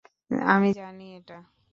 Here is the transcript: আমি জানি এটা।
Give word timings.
আমি 0.47 0.69
জানি 0.71 1.05
এটা। 1.17 1.37